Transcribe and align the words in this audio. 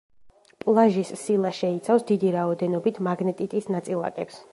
პლაჟის 0.63 1.11
სილა 1.23 1.51
შეიცავს 1.57 2.05
დიდი 2.11 2.31
რაოდენობით 2.37 2.97
მაგნეტიტის 3.09 3.69
ნაწილაკებს. 3.77 4.41